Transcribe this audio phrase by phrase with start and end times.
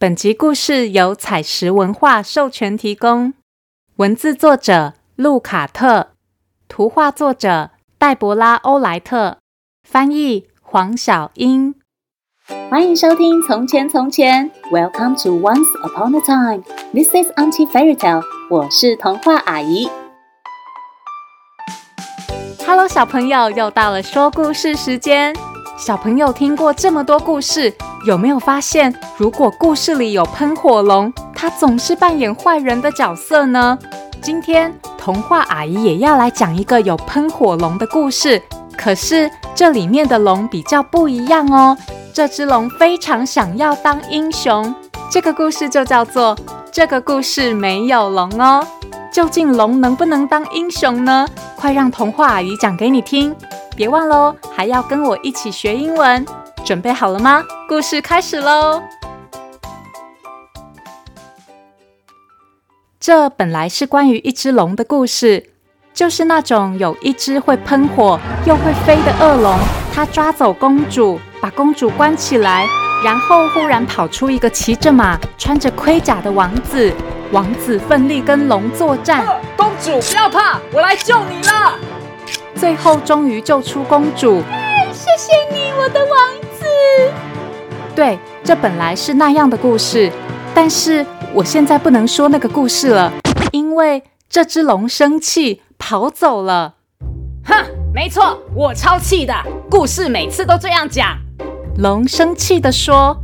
[0.00, 3.34] 本集故事由采石文化授权提供，
[3.96, 6.12] 文字作者路卡特，
[6.66, 9.36] 图画作者黛博拉·欧莱特，
[9.86, 11.74] 翻译黄小英。
[12.70, 16.62] 欢迎收听《从前从前》，Welcome to Once Upon a Time。
[16.94, 18.24] This is Auntie Fairy Tale。
[18.48, 19.90] 我是童话阿姨。
[22.66, 25.36] Hello，小朋友，又到了说故事时间。
[25.80, 27.74] 小朋友听过这么多故事，
[28.04, 33.78] 有没有发现，如果故事里有喷火龙，它总是扮演坏人的角色呢？
[34.20, 38.42] 今天童话阿姨也要来讲一个有喷火龙的故事，
[38.76, 41.74] 可是这里面的龙比较不一样哦。
[42.12, 44.74] 这只龙非常想要当英雄，
[45.10, 46.36] 这个故事就叫做
[46.70, 48.62] 《这个故事没有龙》哦。
[49.10, 51.26] 究竟龙能不能当英雄呢？
[51.56, 53.34] 快让童话阿姨讲给你听。
[53.74, 56.22] 别忘喽，还要跟我一起学英文，
[56.66, 57.42] 准备好了吗？
[57.66, 58.82] 故事开始喽！
[63.00, 65.54] 这本来是关于一只龙的故事，
[65.94, 69.58] 就是那种有一只会喷火又会飞的恶龙，
[69.94, 72.66] 它抓走公主，把公主关起来，
[73.02, 76.92] 然后忽然跑出一个骑着马、穿着盔甲的王子，
[77.32, 79.24] 王子奋力跟龙作战。
[79.56, 81.78] 公主不要怕，我来救你了。
[82.60, 84.42] 最后终于救出公主，
[84.92, 86.10] 谢谢你，我的王
[86.58, 86.66] 子。
[87.96, 90.12] 对，这本来是那样的故事，
[90.54, 93.10] 但是我现在不能说那个故事了，
[93.52, 96.74] 因为这只龙生气跑走了。
[97.46, 99.34] 哼，没错，我超气的，
[99.70, 101.16] 故事每次都这样讲。
[101.78, 103.16] 龙生气地说：“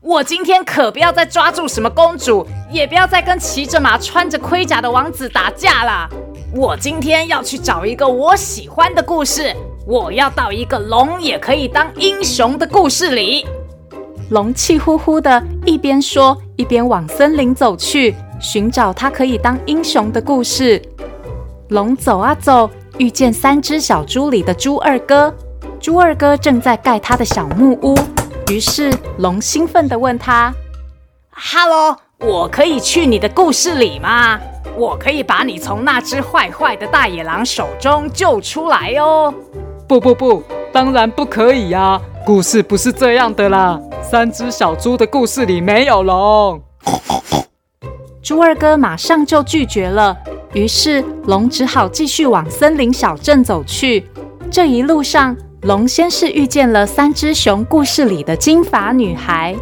[0.00, 6.08] 我今天可不要再抓住什么公主，也不要再跟骑着马、穿着盔甲的王子打架了。”
[6.54, 9.54] 我今天要去找一个我喜欢的故事，
[9.86, 13.46] 我要到一个龙也可以当英雄的故事里。
[14.30, 20.80] 龙气呼呼的，一边说一边往森林走去，寻找他可以当英雄的故事。
[21.68, 25.32] 龙走啊走，遇见三只小猪里的猪二哥。
[25.78, 27.94] 猪二哥正在盖他的小木屋，
[28.50, 30.52] 于是龙兴奋地问他
[31.30, 34.40] ：“Hello，我可以去你的故事里吗？”
[34.78, 39.34] 我可以把你从那只坏坏的大野狼手中救出来哦！
[39.88, 40.40] 不不不，
[40.72, 42.00] 当然不可以呀！
[42.24, 43.80] 故事不是这样的啦。
[44.00, 46.62] 三只小猪的故事里没有龙。
[48.22, 50.16] 猪二哥马上就拒绝了，
[50.52, 54.08] 于是龙只好继续往森林小镇走去。
[54.48, 59.56] 这一路上，龙先是遇见了三只熊故事里的金发女孩。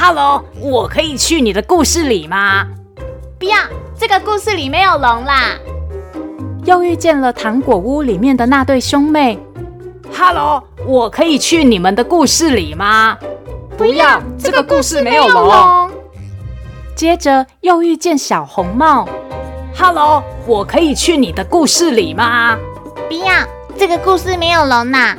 [0.00, 2.66] Hello，我可以去你的故事里吗？
[3.42, 3.56] 不要。
[3.98, 5.58] 这个故事里没有龙啦。
[6.64, 9.36] 又遇见了糖果屋里面的那对兄妹。
[10.16, 13.18] Hello，我可以去你们的故事里吗？
[13.76, 15.90] 不要，这个故事没有龙。
[16.94, 19.08] 接着又遇见小红帽。
[19.76, 22.56] Hello，我可以去你的故事里吗？
[23.08, 23.32] 不要，
[23.76, 25.16] 这个故事没有龙呐。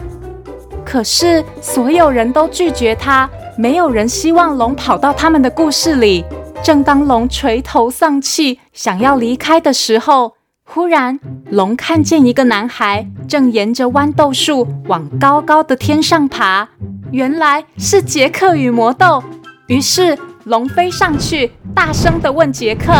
[0.85, 6.23] 可是所有人都拒绝他，没有人希望龙跑到他们的故事里。
[6.63, 11.19] 正当龙垂头丧气，想要离开的时候，忽然
[11.51, 16.69] 龙看见一个男孩正沿着豌豆树往高高的天上爬，
[17.11, 19.21] 原来是杰克与魔豆。
[19.67, 22.93] 于是龙飞上去，大声地问杰克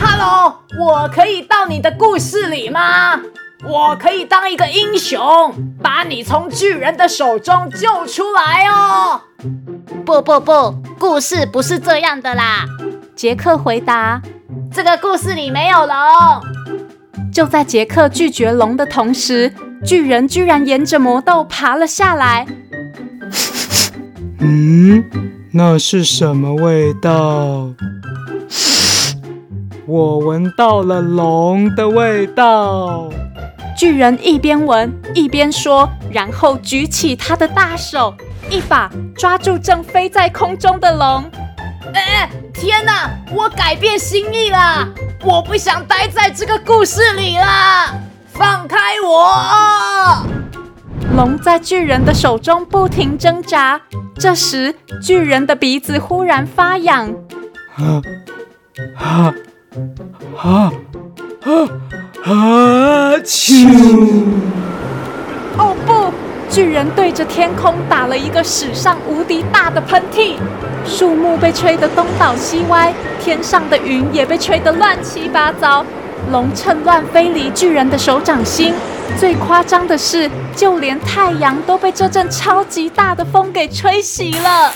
[0.00, 3.20] ：“Hello，我可以到你的故事里吗？
[3.64, 5.20] 我可以当一个英雄，
[5.82, 9.20] 把你从巨人的手中救出来哦。”
[10.04, 12.64] 不不不，故事不是这样的啦！
[13.14, 14.20] 杰克回答
[14.72, 15.94] ：“这个故事里没有龙。”
[17.32, 19.52] 就在杰克拒绝龙的同时，
[19.84, 22.46] 巨人居然沿着魔豆爬了下来。
[24.40, 25.04] 嗯，
[25.52, 27.68] 那是什么味道？
[29.86, 33.10] 我闻到了龙的味道。
[33.80, 38.14] 巨人一边闻一边说，然后举起他的大手。
[38.50, 41.24] 一把抓住正飞在空中的龙，
[41.94, 43.08] 哎，天哪！
[43.34, 44.86] 我改变心意了，
[45.24, 50.26] 我不想待在这个故事里了，放开我！
[51.16, 53.80] 龙在巨人的手中不停挣扎，
[54.14, 57.10] 这时巨人的鼻子忽然发痒，
[57.76, 58.02] 啊
[58.98, 59.34] 啊
[60.36, 60.72] 啊
[61.44, 61.68] 啊
[62.24, 63.14] 啊！
[63.24, 63.66] 啾！
[65.56, 66.12] 哦不！
[66.50, 70.34] 巨人对着天空打了一个史上无敌大的喷嚏，
[70.84, 75.84] 树木被吹得东倒西歪，天上的云也被吹得乱七八糟。
[76.32, 78.74] 龙趁乱飞离巨人的手掌心，
[79.16, 84.72] 最夸张的是，就连太阳都被这阵超级大的风给吹熄了。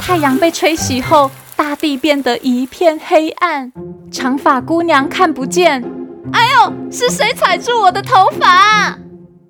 [0.00, 3.72] 太阳被吹熄后，大地变得一片黑暗。
[4.12, 5.84] 长发姑娘看不见，
[6.32, 8.98] 哎呦，是谁踩住我的头发？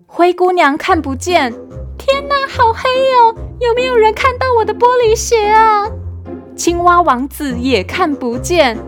[0.07, 1.53] 灰姑娘看不见，
[1.99, 3.35] 天哪，好黑哦！
[3.61, 5.87] 有没有人看到我的玻璃鞋啊？
[6.55, 8.79] 青蛙王子也看不见。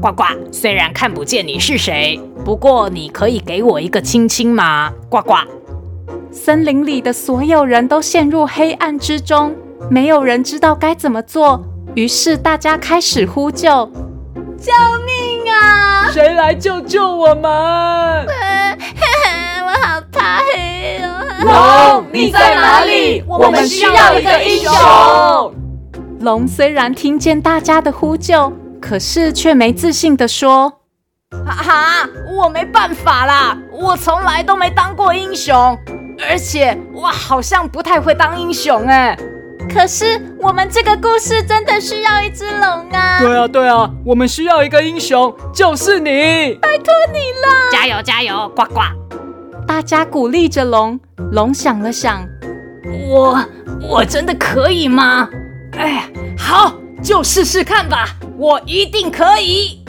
[0.00, 4.90] 呱呱，虽然看不见你是谁，不过你可以给我一个亲亲吗？
[5.08, 5.34] 呱呱。
[6.30, 9.54] 森林里的所有人都陷入黑暗之中，
[9.90, 11.62] 没有人知道该怎么做。
[11.94, 13.68] 于是大家开始呼救
[14.60, 14.72] ：“救
[15.04, 15.97] 命啊！
[16.18, 17.44] 谁来救救我们？”
[19.62, 22.02] 我好怕黑哦。
[22.02, 23.22] 龙，你在哪里？
[23.28, 25.54] 我们需要一个英雄。
[26.18, 30.68] 龙虽然听见大家的呼救，可是却没自信的说
[31.46, 35.78] ：“哈哈，我没办法啦，我从来都没当过英雄，
[36.28, 39.16] 而且我好像不太会当英雄哎。”
[39.68, 43.20] 可是我们这个故事真的需要一只龙啊！
[43.20, 46.54] 对啊，对啊，我们需要一个英雄，就是你！
[46.60, 47.70] 拜托你了！
[47.70, 48.80] 加油，加油，呱呱！
[49.66, 50.98] 大家鼓励着龙。
[51.32, 52.26] 龙想了想，
[53.08, 53.38] 我
[53.82, 55.28] 我真的可以吗？
[55.76, 58.06] 哎，好，就试试看吧，
[58.38, 59.84] 我一定可以。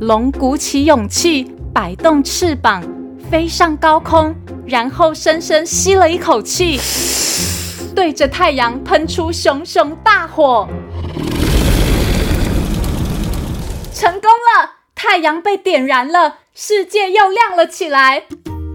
[0.00, 2.82] 龙鼓起勇气，摆动翅膀，
[3.30, 4.34] 飞上高空，
[4.66, 6.78] 然后深深吸了一口气。
[8.02, 10.66] 对着太阳喷出熊熊大火，
[13.94, 14.70] 成功了！
[14.92, 18.24] 太阳被点燃了，世界又亮了起来。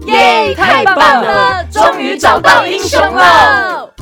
[0.06, 0.54] 耶！
[0.54, 3.92] 太棒了，终于找到英雄了。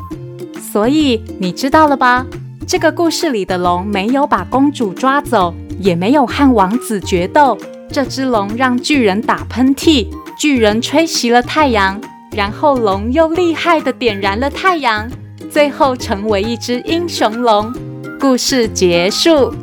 [0.73, 2.25] 所以你知道了吧？
[2.65, 7.59] 这个故事里的龙没有把公主抓走，也没有和王子决斗。
[7.91, 10.07] 这只龙让巨人打喷嚏，
[10.39, 12.01] 巨人吹熄了太阳。
[12.37, 15.11] 然后龙又厉害的点燃了太阳，
[15.51, 17.73] 最后成为一只英雄龙。
[18.21, 19.55] 故事结束。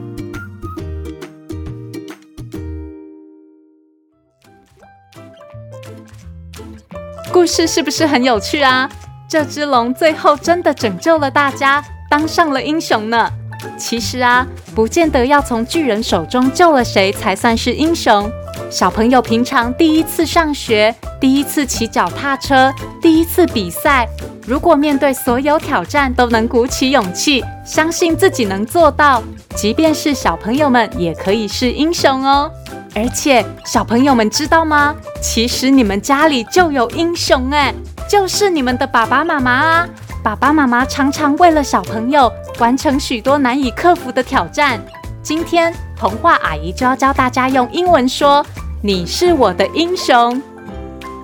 [7.31, 8.89] 故事是不是很有趣啊？
[9.29, 13.29] 这只龙最后真的拯救了大家，当上了英雄呢。
[13.77, 18.31] 其实啊，不见得要从巨人手中救了谁才算是英雄。
[18.73, 24.09] 小朋友平常第一次上学，第一次骑脚踏车，第一次比赛，
[24.47, 29.21] 如果面对所有挑战都能鼓起勇气，相信自己能做到，
[29.55, 32.51] 即便是小朋友们也可以是英雄哦。
[32.95, 34.95] 而且小朋友们知道吗？
[35.21, 37.71] 其实你们家里就有英雄哎，
[38.09, 39.87] 就是你们的爸爸妈妈啊。
[40.23, 44.83] 爸爸妈妈常常为了小朋友完成许多难以克服的挑战。
[45.21, 48.43] 今天童话阿姨就要教大家用英文说。
[48.85, 50.43] 你是我的英雄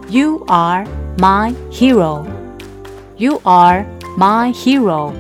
[0.08, 0.86] ，You are
[1.18, 2.24] my hero.
[3.18, 3.86] You are
[4.18, 5.12] my hero.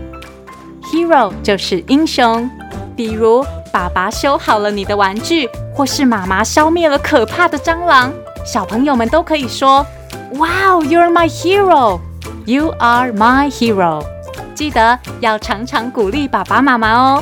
[0.83, 2.49] Hero 就是英雄。
[2.95, 8.09] 比如爸爸修好了你的玩具，或是妈妈消灭了可怕的蟑螂，
[8.45, 9.85] 小朋友们都可以说
[10.31, 11.99] ：Wow, you're my hero.
[12.45, 14.01] You are my hero.
[14.55, 17.21] 记得要常常鼓励爸爸妈妈哦。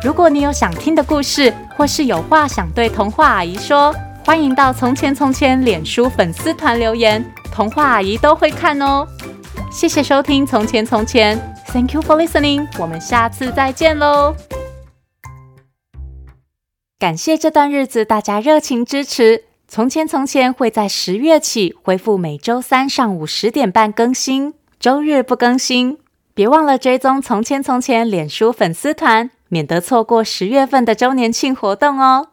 [0.00, 3.92] 如果你有想听的故事，或是有话想对童话阿姨说。
[4.26, 7.22] 欢迎到《从前从前》脸书粉丝团留言，
[7.52, 9.06] 童话阿姨都会看哦。
[9.70, 11.38] 谢谢收听《从前从前》
[11.74, 12.66] ，Thank you for listening。
[12.78, 14.34] 我们下次再见喽！
[16.98, 25.98] 感谢这段日子大家热情支持，《从前从前》会在十月起恢复每周三上午十点半更新，周日不更新。
[26.32, 32.28] 别忘了追踪《从前从前》脸书粉丝团，免得错过十月份的周年庆活动哦。